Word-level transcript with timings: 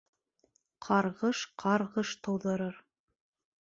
Ҡарғыш 0.85 1.43
ҡарғыш 1.67 2.17
тыуҙырыр. 2.25 2.85